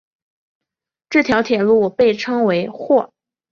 [1.11, 3.13] 这条铁路被称为或。